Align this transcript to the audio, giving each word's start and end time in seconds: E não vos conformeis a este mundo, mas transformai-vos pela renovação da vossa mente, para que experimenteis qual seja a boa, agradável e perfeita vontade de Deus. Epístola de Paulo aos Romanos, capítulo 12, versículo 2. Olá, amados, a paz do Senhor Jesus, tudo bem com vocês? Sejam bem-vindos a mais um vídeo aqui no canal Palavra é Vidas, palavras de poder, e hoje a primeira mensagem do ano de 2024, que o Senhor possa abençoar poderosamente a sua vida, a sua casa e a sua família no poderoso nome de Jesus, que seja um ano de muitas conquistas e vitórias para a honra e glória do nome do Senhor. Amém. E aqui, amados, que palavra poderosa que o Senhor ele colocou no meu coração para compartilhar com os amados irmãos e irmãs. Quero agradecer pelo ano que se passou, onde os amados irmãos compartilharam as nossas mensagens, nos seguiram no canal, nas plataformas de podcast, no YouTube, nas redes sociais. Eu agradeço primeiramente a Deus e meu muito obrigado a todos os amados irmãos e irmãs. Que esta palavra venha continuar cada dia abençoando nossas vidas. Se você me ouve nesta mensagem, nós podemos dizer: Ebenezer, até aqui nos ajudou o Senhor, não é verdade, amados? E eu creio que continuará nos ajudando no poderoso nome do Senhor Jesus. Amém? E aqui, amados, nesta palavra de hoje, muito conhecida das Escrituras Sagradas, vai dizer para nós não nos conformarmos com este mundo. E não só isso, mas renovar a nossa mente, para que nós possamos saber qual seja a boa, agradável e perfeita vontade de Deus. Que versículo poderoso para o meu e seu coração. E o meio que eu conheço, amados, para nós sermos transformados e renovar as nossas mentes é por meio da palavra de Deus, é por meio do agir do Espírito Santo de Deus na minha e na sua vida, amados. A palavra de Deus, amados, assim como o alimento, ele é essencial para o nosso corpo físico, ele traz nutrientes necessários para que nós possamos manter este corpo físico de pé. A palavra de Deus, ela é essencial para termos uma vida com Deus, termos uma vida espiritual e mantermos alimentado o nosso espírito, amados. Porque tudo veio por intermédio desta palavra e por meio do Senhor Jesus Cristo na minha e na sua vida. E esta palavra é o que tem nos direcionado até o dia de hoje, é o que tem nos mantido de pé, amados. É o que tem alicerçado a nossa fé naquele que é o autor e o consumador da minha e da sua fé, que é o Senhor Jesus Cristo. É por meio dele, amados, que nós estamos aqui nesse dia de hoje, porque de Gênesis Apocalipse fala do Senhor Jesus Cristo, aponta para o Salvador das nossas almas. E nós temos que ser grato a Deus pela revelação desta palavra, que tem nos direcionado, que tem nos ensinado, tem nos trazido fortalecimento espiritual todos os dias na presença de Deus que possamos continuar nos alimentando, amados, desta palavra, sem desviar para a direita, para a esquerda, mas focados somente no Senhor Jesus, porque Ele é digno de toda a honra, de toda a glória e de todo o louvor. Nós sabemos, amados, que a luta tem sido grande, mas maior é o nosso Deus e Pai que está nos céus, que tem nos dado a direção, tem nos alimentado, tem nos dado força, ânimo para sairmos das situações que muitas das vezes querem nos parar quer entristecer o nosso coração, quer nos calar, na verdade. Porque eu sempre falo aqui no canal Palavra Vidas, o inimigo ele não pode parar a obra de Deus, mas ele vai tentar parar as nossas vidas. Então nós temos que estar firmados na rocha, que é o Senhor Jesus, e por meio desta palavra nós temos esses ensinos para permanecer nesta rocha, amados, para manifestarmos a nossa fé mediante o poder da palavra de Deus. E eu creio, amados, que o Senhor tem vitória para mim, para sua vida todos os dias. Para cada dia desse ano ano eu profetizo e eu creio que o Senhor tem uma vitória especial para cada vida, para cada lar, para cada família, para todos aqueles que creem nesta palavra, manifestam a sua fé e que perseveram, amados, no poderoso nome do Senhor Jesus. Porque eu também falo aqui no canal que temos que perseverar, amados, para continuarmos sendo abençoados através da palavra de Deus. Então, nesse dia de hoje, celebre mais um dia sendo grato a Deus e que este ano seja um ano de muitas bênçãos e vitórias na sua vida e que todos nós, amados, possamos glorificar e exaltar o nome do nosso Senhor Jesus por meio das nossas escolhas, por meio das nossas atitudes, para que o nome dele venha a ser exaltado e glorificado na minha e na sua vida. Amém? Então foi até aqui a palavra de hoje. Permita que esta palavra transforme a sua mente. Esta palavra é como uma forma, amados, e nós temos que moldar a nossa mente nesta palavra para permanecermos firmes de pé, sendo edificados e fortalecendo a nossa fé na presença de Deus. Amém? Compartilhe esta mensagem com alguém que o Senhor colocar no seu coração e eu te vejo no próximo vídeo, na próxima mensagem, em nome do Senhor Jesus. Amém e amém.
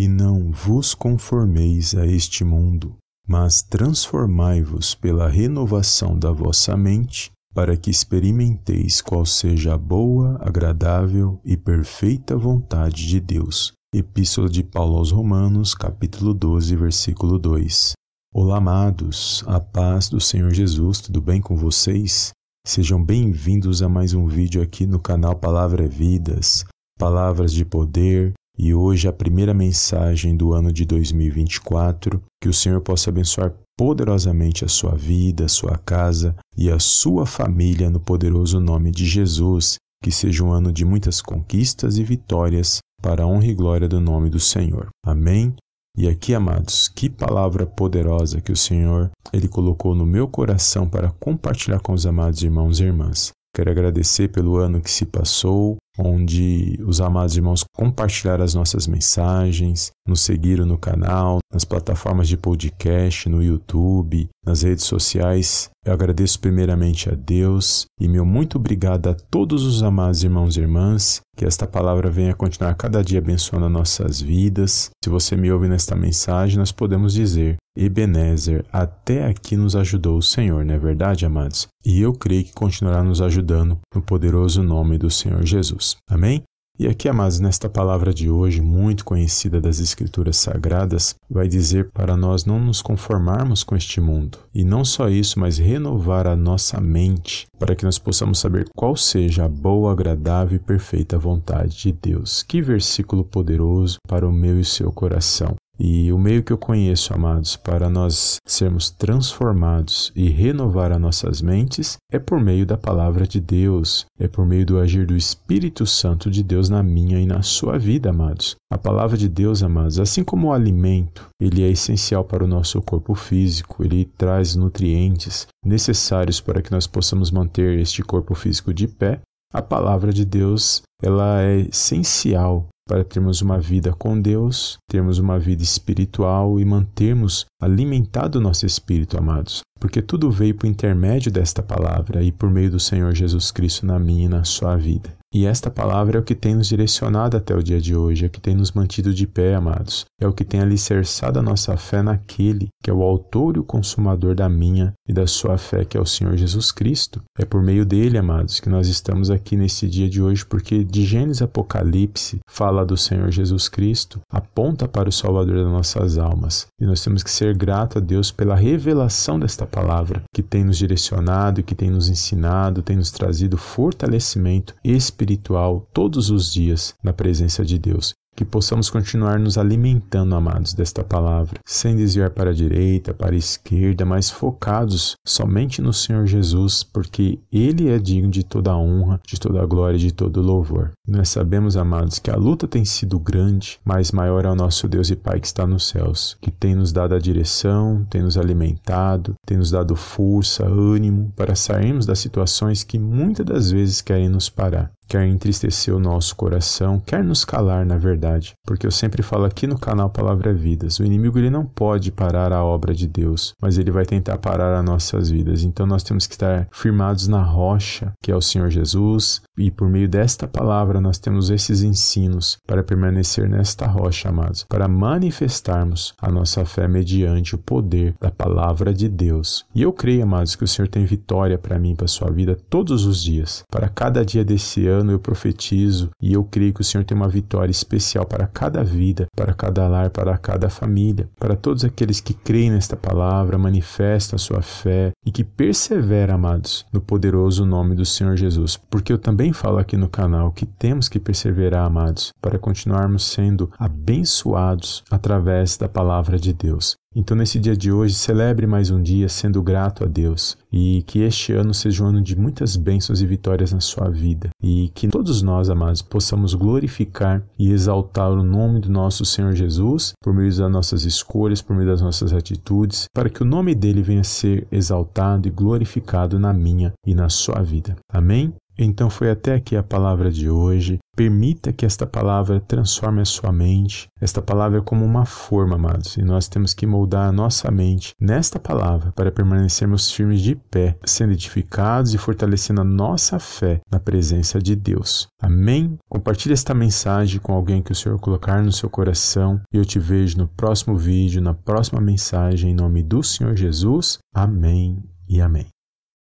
E 0.00 0.08
não 0.08 0.50
vos 0.50 0.94
conformeis 0.94 1.94
a 1.94 2.06
este 2.06 2.42
mundo, 2.42 2.96
mas 3.28 3.60
transformai-vos 3.60 4.94
pela 4.94 5.28
renovação 5.28 6.18
da 6.18 6.32
vossa 6.32 6.74
mente, 6.74 7.30
para 7.54 7.76
que 7.76 7.90
experimenteis 7.90 9.02
qual 9.02 9.26
seja 9.26 9.74
a 9.74 9.76
boa, 9.76 10.38
agradável 10.40 11.38
e 11.44 11.54
perfeita 11.54 12.34
vontade 12.34 13.06
de 13.06 13.20
Deus. 13.20 13.74
Epístola 13.94 14.48
de 14.48 14.64
Paulo 14.64 14.96
aos 14.96 15.10
Romanos, 15.10 15.74
capítulo 15.74 16.32
12, 16.32 16.76
versículo 16.76 17.38
2. 17.38 17.92
Olá, 18.32 18.56
amados, 18.56 19.44
a 19.46 19.60
paz 19.60 20.08
do 20.08 20.18
Senhor 20.18 20.54
Jesus, 20.54 21.02
tudo 21.02 21.20
bem 21.20 21.42
com 21.42 21.54
vocês? 21.54 22.30
Sejam 22.66 23.04
bem-vindos 23.04 23.82
a 23.82 23.88
mais 23.90 24.14
um 24.14 24.26
vídeo 24.26 24.62
aqui 24.62 24.86
no 24.86 24.98
canal 24.98 25.36
Palavra 25.36 25.84
é 25.84 25.88
Vidas, 25.88 26.64
palavras 26.98 27.52
de 27.52 27.66
poder, 27.66 28.32
e 28.62 28.74
hoje 28.74 29.08
a 29.08 29.12
primeira 29.12 29.54
mensagem 29.54 30.36
do 30.36 30.52
ano 30.52 30.70
de 30.70 30.84
2024, 30.84 32.22
que 32.38 32.46
o 32.46 32.52
Senhor 32.52 32.78
possa 32.82 33.08
abençoar 33.08 33.54
poderosamente 33.74 34.66
a 34.66 34.68
sua 34.68 34.94
vida, 34.94 35.46
a 35.46 35.48
sua 35.48 35.78
casa 35.78 36.36
e 36.58 36.70
a 36.70 36.78
sua 36.78 37.24
família 37.24 37.88
no 37.88 37.98
poderoso 37.98 38.60
nome 38.60 38.90
de 38.90 39.06
Jesus, 39.06 39.76
que 40.04 40.12
seja 40.12 40.44
um 40.44 40.52
ano 40.52 40.70
de 40.70 40.84
muitas 40.84 41.22
conquistas 41.22 41.96
e 41.96 42.04
vitórias 42.04 42.80
para 43.00 43.22
a 43.22 43.26
honra 43.26 43.46
e 43.46 43.54
glória 43.54 43.88
do 43.88 43.98
nome 43.98 44.28
do 44.28 44.38
Senhor. 44.38 44.88
Amém. 45.06 45.54
E 45.96 46.06
aqui, 46.06 46.34
amados, 46.34 46.86
que 46.86 47.08
palavra 47.08 47.64
poderosa 47.64 48.42
que 48.42 48.52
o 48.52 48.56
Senhor 48.56 49.10
ele 49.32 49.48
colocou 49.48 49.94
no 49.94 50.04
meu 50.04 50.28
coração 50.28 50.86
para 50.86 51.10
compartilhar 51.12 51.80
com 51.80 51.94
os 51.94 52.04
amados 52.04 52.42
irmãos 52.42 52.78
e 52.78 52.84
irmãs. 52.84 53.32
Quero 53.54 53.70
agradecer 53.70 54.28
pelo 54.28 54.56
ano 54.56 54.80
que 54.80 54.90
se 54.90 55.06
passou, 55.06 55.76
onde 56.02 56.78
os 56.86 57.00
amados 57.00 57.36
irmãos 57.36 57.64
compartilharam 57.76 58.42
as 58.42 58.54
nossas 58.54 58.86
mensagens, 58.86 59.92
nos 60.06 60.22
seguiram 60.22 60.64
no 60.64 60.78
canal, 60.78 61.38
nas 61.52 61.64
plataformas 61.64 62.26
de 62.26 62.36
podcast, 62.36 63.28
no 63.28 63.42
YouTube, 63.42 64.28
nas 64.44 64.62
redes 64.62 64.84
sociais. 64.84 65.68
Eu 65.84 65.92
agradeço 65.92 66.40
primeiramente 66.40 67.10
a 67.10 67.14
Deus 67.14 67.86
e 68.00 68.08
meu 68.08 68.24
muito 68.24 68.56
obrigado 68.56 69.08
a 69.08 69.14
todos 69.14 69.64
os 69.64 69.82
amados 69.82 70.24
irmãos 70.24 70.56
e 70.56 70.60
irmãs. 70.60 71.20
Que 71.36 71.44
esta 71.44 71.66
palavra 71.66 72.10
venha 72.10 72.34
continuar 72.34 72.74
cada 72.74 73.02
dia 73.02 73.18
abençoando 73.18 73.68
nossas 73.68 74.20
vidas. 74.20 74.90
Se 75.02 75.08
você 75.08 75.36
me 75.36 75.50
ouve 75.50 75.68
nesta 75.68 75.96
mensagem, 75.96 76.58
nós 76.58 76.70
podemos 76.70 77.14
dizer: 77.14 77.56
Ebenezer, 77.76 78.64
até 78.72 79.26
aqui 79.26 79.56
nos 79.56 79.76
ajudou 79.76 80.18
o 80.18 80.22
Senhor, 80.22 80.64
não 80.64 80.74
é 80.74 80.78
verdade, 80.78 81.24
amados? 81.24 81.68
E 81.84 82.00
eu 82.00 82.12
creio 82.12 82.44
que 82.44 82.52
continuará 82.52 83.02
nos 83.02 83.22
ajudando 83.22 83.78
no 83.94 84.02
poderoso 84.02 84.62
nome 84.62 84.98
do 84.98 85.10
Senhor 85.10 85.44
Jesus. 85.44 85.96
Amém? 86.08 86.42
E 86.80 86.86
aqui, 86.86 87.10
amados, 87.10 87.38
nesta 87.40 87.68
palavra 87.68 88.10
de 88.10 88.30
hoje, 88.30 88.62
muito 88.62 89.04
conhecida 89.04 89.60
das 89.60 89.80
Escrituras 89.80 90.38
Sagradas, 90.38 91.14
vai 91.28 91.46
dizer 91.46 91.90
para 91.90 92.16
nós 92.16 92.46
não 92.46 92.58
nos 92.58 92.80
conformarmos 92.80 93.62
com 93.62 93.76
este 93.76 94.00
mundo. 94.00 94.38
E 94.54 94.64
não 94.64 94.82
só 94.82 95.10
isso, 95.10 95.38
mas 95.38 95.58
renovar 95.58 96.26
a 96.26 96.34
nossa 96.34 96.80
mente, 96.80 97.46
para 97.58 97.76
que 97.76 97.84
nós 97.84 97.98
possamos 97.98 98.38
saber 98.38 98.66
qual 98.74 98.96
seja 98.96 99.44
a 99.44 99.48
boa, 99.48 99.92
agradável 99.92 100.56
e 100.56 100.58
perfeita 100.58 101.18
vontade 101.18 101.76
de 101.76 101.92
Deus. 101.92 102.42
Que 102.42 102.62
versículo 102.62 103.24
poderoso 103.24 103.98
para 104.08 104.26
o 104.26 104.32
meu 104.32 104.58
e 104.58 104.64
seu 104.64 104.90
coração. 104.90 105.56
E 105.82 106.12
o 106.12 106.18
meio 106.18 106.42
que 106.42 106.52
eu 106.52 106.58
conheço, 106.58 107.14
amados, 107.14 107.56
para 107.56 107.88
nós 107.88 108.36
sermos 108.44 108.90
transformados 108.90 110.12
e 110.14 110.28
renovar 110.28 110.92
as 110.92 111.00
nossas 111.00 111.40
mentes 111.40 111.96
é 112.12 112.18
por 112.18 112.38
meio 112.38 112.66
da 112.66 112.76
palavra 112.76 113.26
de 113.26 113.40
Deus, 113.40 114.04
é 114.18 114.28
por 114.28 114.44
meio 114.44 114.66
do 114.66 114.78
agir 114.78 115.06
do 115.06 115.16
Espírito 115.16 115.86
Santo 115.86 116.30
de 116.30 116.42
Deus 116.42 116.68
na 116.68 116.82
minha 116.82 117.18
e 117.18 117.24
na 117.24 117.40
sua 117.40 117.78
vida, 117.78 118.10
amados. 118.10 118.56
A 118.70 118.76
palavra 118.76 119.16
de 119.16 119.26
Deus, 119.26 119.62
amados, 119.62 119.98
assim 119.98 120.22
como 120.22 120.48
o 120.48 120.52
alimento, 120.52 121.26
ele 121.40 121.62
é 121.62 121.70
essencial 121.70 122.24
para 122.24 122.44
o 122.44 122.48
nosso 122.48 122.82
corpo 122.82 123.14
físico, 123.14 123.82
ele 123.82 124.04
traz 124.04 124.54
nutrientes 124.54 125.46
necessários 125.64 126.42
para 126.42 126.60
que 126.60 126.70
nós 126.70 126.86
possamos 126.86 127.30
manter 127.30 127.78
este 127.78 128.02
corpo 128.02 128.34
físico 128.34 128.74
de 128.74 128.86
pé. 128.86 129.20
A 129.50 129.62
palavra 129.62 130.12
de 130.12 130.26
Deus, 130.26 130.82
ela 131.02 131.40
é 131.40 131.60
essencial 131.60 132.68
para 132.90 133.04
termos 133.04 133.40
uma 133.40 133.56
vida 133.56 133.92
com 133.92 134.20
Deus, 134.20 134.76
termos 134.88 135.20
uma 135.20 135.38
vida 135.38 135.62
espiritual 135.62 136.58
e 136.58 136.64
mantermos 136.64 137.46
alimentado 137.62 138.40
o 138.40 138.42
nosso 138.42 138.66
espírito, 138.66 139.16
amados. 139.16 139.60
Porque 139.80 140.02
tudo 140.02 140.30
veio 140.30 140.54
por 140.54 140.66
intermédio 140.66 141.32
desta 141.32 141.62
palavra 141.62 142.22
e 142.22 142.30
por 142.30 142.50
meio 142.50 142.70
do 142.70 142.78
Senhor 142.78 143.14
Jesus 143.14 143.50
Cristo 143.50 143.86
na 143.86 143.98
minha 143.98 144.26
e 144.26 144.28
na 144.28 144.44
sua 144.44 144.76
vida. 144.76 145.18
E 145.32 145.46
esta 145.46 145.70
palavra 145.70 146.18
é 146.18 146.20
o 146.20 146.24
que 146.24 146.34
tem 146.34 146.56
nos 146.56 146.66
direcionado 146.66 147.36
até 147.36 147.54
o 147.54 147.62
dia 147.62 147.80
de 147.80 147.94
hoje, 147.94 148.24
é 148.24 148.26
o 148.26 148.30
que 148.30 148.40
tem 148.40 148.52
nos 148.52 148.72
mantido 148.72 149.14
de 149.14 149.28
pé, 149.28 149.54
amados. 149.54 150.04
É 150.20 150.26
o 150.26 150.32
que 150.32 150.44
tem 150.44 150.60
alicerçado 150.60 151.38
a 151.38 151.42
nossa 151.42 151.76
fé 151.76 152.02
naquele 152.02 152.68
que 152.82 152.90
é 152.90 152.92
o 152.92 153.02
autor 153.02 153.56
e 153.56 153.60
o 153.60 153.64
consumador 153.64 154.34
da 154.34 154.48
minha 154.48 154.92
e 155.06 155.12
da 155.12 155.28
sua 155.28 155.56
fé, 155.56 155.84
que 155.84 155.96
é 155.96 156.00
o 156.00 156.06
Senhor 156.06 156.36
Jesus 156.36 156.72
Cristo. 156.72 157.22
É 157.38 157.44
por 157.44 157.62
meio 157.62 157.86
dele, 157.86 158.18
amados, 158.18 158.58
que 158.58 158.68
nós 158.68 158.88
estamos 158.88 159.30
aqui 159.30 159.54
nesse 159.54 159.86
dia 159.86 160.08
de 160.08 160.20
hoje, 160.20 160.44
porque 160.44 160.82
de 160.82 161.04
Gênesis 161.04 161.42
Apocalipse 161.42 162.40
fala 162.48 162.84
do 162.84 162.96
Senhor 162.96 163.30
Jesus 163.30 163.68
Cristo, 163.68 164.20
aponta 164.32 164.88
para 164.88 165.08
o 165.08 165.12
Salvador 165.12 165.56
das 165.56 165.72
nossas 165.72 166.18
almas. 166.18 166.66
E 166.80 166.84
nós 166.84 167.04
temos 167.04 167.22
que 167.22 167.30
ser 167.30 167.56
grato 167.56 167.98
a 167.98 168.00
Deus 168.00 168.32
pela 168.32 168.56
revelação 168.56 169.38
desta 169.38 169.66
palavra, 169.70 170.22
que 170.34 170.42
tem 170.42 170.64
nos 170.64 170.76
direcionado, 170.76 171.62
que 171.62 171.74
tem 171.74 171.90
nos 171.90 172.08
ensinado, 172.08 172.82
tem 172.82 172.96
nos 172.96 173.10
trazido 173.10 173.56
fortalecimento 173.56 174.74
espiritual 174.84 175.88
todos 175.94 176.28
os 176.30 176.52
dias 176.52 176.94
na 177.02 177.12
presença 177.12 177.64
de 177.64 177.78
Deus 177.78 178.14
que 178.40 178.44
possamos 178.46 178.88
continuar 178.88 179.38
nos 179.38 179.58
alimentando, 179.58 180.34
amados, 180.34 180.72
desta 180.72 181.04
palavra, 181.04 181.60
sem 181.62 181.94
desviar 181.94 182.30
para 182.30 182.48
a 182.48 182.54
direita, 182.54 183.12
para 183.12 183.34
a 183.34 183.38
esquerda, 183.38 184.06
mas 184.06 184.30
focados 184.30 185.14
somente 185.26 185.82
no 185.82 185.92
Senhor 185.92 186.26
Jesus, 186.26 186.82
porque 186.82 187.38
Ele 187.52 187.90
é 187.90 187.98
digno 187.98 188.30
de 188.30 188.42
toda 188.42 188.70
a 188.70 188.78
honra, 188.78 189.20
de 189.28 189.38
toda 189.38 189.60
a 189.62 189.66
glória 189.66 189.98
e 189.98 190.00
de 190.00 190.10
todo 190.10 190.38
o 190.38 190.42
louvor. 190.42 190.92
Nós 191.06 191.28
sabemos, 191.28 191.76
amados, 191.76 192.18
que 192.18 192.30
a 192.30 192.36
luta 192.36 192.66
tem 192.66 192.82
sido 192.82 193.18
grande, 193.18 193.78
mas 193.84 194.10
maior 194.10 194.46
é 194.46 194.48
o 194.48 194.54
nosso 194.54 194.88
Deus 194.88 195.10
e 195.10 195.16
Pai 195.16 195.38
que 195.38 195.46
está 195.46 195.66
nos 195.66 195.88
céus, 195.88 196.38
que 196.40 196.50
tem 196.50 196.74
nos 196.74 196.92
dado 196.92 197.14
a 197.14 197.18
direção, 197.18 198.06
tem 198.08 198.22
nos 198.22 198.38
alimentado, 198.38 199.34
tem 199.46 199.58
nos 199.58 199.70
dado 199.70 199.94
força, 199.94 200.64
ânimo 200.64 201.30
para 201.36 201.54
sairmos 201.54 202.06
das 202.06 202.20
situações 202.20 202.82
que 202.82 202.98
muitas 202.98 203.44
das 203.44 203.70
vezes 203.70 204.00
querem 204.00 204.30
nos 204.30 204.48
parar 204.48 204.90
quer 205.10 205.26
entristecer 205.26 205.92
o 205.92 205.98
nosso 205.98 206.36
coração, 206.36 207.02
quer 207.04 207.24
nos 207.24 207.44
calar, 207.44 207.84
na 207.84 207.98
verdade. 207.98 208.54
Porque 208.64 208.86
eu 208.86 208.92
sempre 208.92 209.24
falo 209.24 209.44
aqui 209.44 209.66
no 209.66 209.76
canal 209.76 210.08
Palavra 210.08 210.54
Vidas, 210.54 211.00
o 211.00 211.04
inimigo 211.04 211.36
ele 211.36 211.50
não 211.50 211.66
pode 211.66 212.12
parar 212.12 212.52
a 212.52 212.64
obra 212.64 212.94
de 212.94 213.08
Deus, 213.08 213.52
mas 213.60 213.76
ele 213.76 213.90
vai 213.90 214.06
tentar 214.06 214.38
parar 214.38 214.78
as 214.78 214.84
nossas 214.84 215.28
vidas. 215.28 215.64
Então 215.64 215.84
nós 215.84 216.04
temos 216.04 216.28
que 216.28 216.34
estar 216.34 216.68
firmados 216.70 217.26
na 217.26 217.42
rocha, 217.42 218.12
que 218.22 218.30
é 218.30 218.36
o 218.36 218.40
Senhor 218.40 218.70
Jesus, 218.70 219.42
e 219.58 219.68
por 219.68 219.88
meio 219.88 220.08
desta 220.08 220.46
palavra 220.46 221.00
nós 221.00 221.18
temos 221.18 221.50
esses 221.50 221.82
ensinos 221.82 222.58
para 222.64 222.84
permanecer 222.84 223.48
nesta 223.48 223.88
rocha, 223.88 224.28
amados, 224.28 224.64
para 224.68 224.86
manifestarmos 224.86 226.14
a 226.22 226.30
nossa 226.30 226.64
fé 226.64 226.86
mediante 226.86 227.56
o 227.56 227.58
poder 227.58 228.14
da 228.20 228.30
palavra 228.30 228.94
de 228.94 229.08
Deus. 229.08 229.64
E 229.74 229.82
eu 229.82 229.92
creio, 229.92 230.22
amados, 230.22 230.54
que 230.54 230.62
o 230.62 230.68
Senhor 230.68 230.86
tem 230.86 231.04
vitória 231.04 231.58
para 231.58 231.80
mim, 231.80 231.96
para 231.96 232.06
sua 232.06 232.30
vida 232.30 232.56
todos 232.68 233.04
os 233.04 233.20
dias. 233.20 233.64
Para 233.68 233.88
cada 233.88 234.24
dia 234.24 234.44
desse 234.44 234.86
ano 234.86 234.99
ano 235.00 235.12
eu 235.12 235.18
profetizo 235.18 236.10
e 236.22 236.32
eu 236.32 236.44
creio 236.44 236.72
que 236.72 236.80
o 236.80 236.84
Senhor 236.84 237.04
tem 237.04 237.16
uma 237.16 237.28
vitória 237.28 237.70
especial 237.70 238.24
para 238.24 238.46
cada 238.46 238.84
vida, 238.84 239.26
para 239.36 239.52
cada 239.54 239.86
lar, 239.88 240.10
para 240.10 240.36
cada 240.38 240.70
família, 240.70 241.28
para 241.38 241.56
todos 241.56 241.84
aqueles 241.84 242.20
que 242.20 242.34
creem 242.34 242.70
nesta 242.70 242.96
palavra, 242.96 243.58
manifestam 243.58 244.36
a 244.36 244.38
sua 244.38 244.62
fé 244.62 245.10
e 245.24 245.30
que 245.30 245.44
perseveram, 245.44 246.34
amados, 246.34 246.86
no 246.92 247.00
poderoso 247.00 247.64
nome 247.64 247.94
do 247.94 248.04
Senhor 248.04 248.36
Jesus. 248.36 248.76
Porque 248.76 249.12
eu 249.12 249.18
também 249.18 249.52
falo 249.52 249.78
aqui 249.78 249.96
no 249.96 250.08
canal 250.08 250.52
que 250.52 250.66
temos 250.66 251.08
que 251.08 251.18
perseverar, 251.18 251.86
amados, 251.86 252.32
para 252.40 252.58
continuarmos 252.58 253.24
sendo 253.24 253.70
abençoados 253.78 255.02
através 255.10 255.76
da 255.76 255.88
palavra 255.88 256.38
de 256.38 256.52
Deus. 256.52 256.99
Então, 257.14 257.36
nesse 257.36 257.58
dia 257.58 257.76
de 257.76 257.90
hoje, 257.90 258.14
celebre 258.14 258.68
mais 258.68 258.88
um 258.88 259.02
dia 259.02 259.28
sendo 259.28 259.60
grato 259.60 260.04
a 260.04 260.06
Deus 260.06 260.56
e 260.72 261.02
que 261.08 261.18
este 261.18 261.52
ano 261.52 261.74
seja 261.74 262.04
um 262.04 262.06
ano 262.06 262.22
de 262.22 262.36
muitas 262.36 262.76
bênçãos 262.76 263.20
e 263.20 263.26
vitórias 263.26 263.72
na 263.72 263.80
sua 263.80 264.08
vida 264.08 264.50
e 264.62 264.90
que 264.94 265.08
todos 265.08 265.42
nós, 265.42 265.68
amados, 265.68 266.02
possamos 266.02 266.54
glorificar 266.54 267.42
e 267.58 267.72
exaltar 267.72 268.30
o 268.30 268.44
nome 268.44 268.78
do 268.78 268.88
nosso 268.88 269.24
Senhor 269.24 269.52
Jesus 269.56 270.12
por 270.22 270.32
meio 270.32 270.56
das 270.56 270.70
nossas 270.70 271.04
escolhas, 271.04 271.60
por 271.60 271.74
meio 271.74 271.88
das 271.88 272.00
nossas 272.00 272.32
atitudes, 272.32 273.06
para 273.12 273.28
que 273.28 273.42
o 273.42 273.46
nome 273.46 273.74
dele 273.74 274.02
venha 274.02 274.20
a 274.20 274.24
ser 274.24 274.68
exaltado 274.70 275.48
e 275.48 275.50
glorificado 275.50 276.38
na 276.38 276.52
minha 276.52 276.92
e 277.04 277.12
na 277.12 277.28
sua 277.28 277.60
vida. 277.60 277.96
Amém? 278.08 278.54
Então 278.82 279.10
foi 279.10 279.30
até 279.30 279.54
aqui 279.54 279.76
a 279.76 279.82
palavra 279.82 280.30
de 280.30 280.48
hoje. 280.48 280.98
Permita 281.14 281.70
que 281.70 281.84
esta 281.84 282.06
palavra 282.06 282.60
transforme 282.60 283.20
a 283.20 283.26
sua 283.26 283.52
mente. 283.52 284.08
Esta 284.18 284.40
palavra 284.40 284.78
é 284.78 284.80
como 284.82 285.04
uma 285.04 285.26
forma, 285.26 285.74
amados, 285.74 286.16
e 286.16 286.22
nós 286.22 286.48
temos 286.48 286.72
que 286.72 286.86
moldar 286.86 287.28
a 287.28 287.32
nossa 287.32 287.70
mente 287.70 288.14
nesta 288.18 288.58
palavra 288.58 289.12
para 289.12 289.30
permanecermos 289.30 290.10
firmes 290.10 290.40
de 290.40 290.54
pé, 290.54 290.96
sendo 291.04 291.32
edificados 291.34 292.14
e 292.14 292.18
fortalecendo 292.18 292.80
a 292.80 292.84
nossa 292.84 293.38
fé 293.38 293.80
na 293.90 294.00
presença 294.00 294.58
de 294.58 294.74
Deus. 294.74 295.28
Amém? 295.42 295.98
Compartilhe 296.08 296.54
esta 296.54 296.72
mensagem 296.72 297.38
com 297.38 297.52
alguém 297.52 297.82
que 297.82 297.92
o 297.92 297.94
Senhor 297.94 298.18
colocar 298.18 298.62
no 298.62 298.72
seu 298.72 298.88
coração 298.88 299.60
e 299.74 299.76
eu 299.76 299.84
te 299.84 299.98
vejo 299.98 300.38
no 300.38 300.48
próximo 300.48 300.96
vídeo, 300.96 301.42
na 301.42 301.52
próxima 301.52 302.00
mensagem, 302.00 302.70
em 302.70 302.74
nome 302.74 303.02
do 303.02 303.22
Senhor 303.22 303.54
Jesus. 303.54 304.18
Amém 304.34 305.02
e 305.28 305.38
amém. 305.40 305.66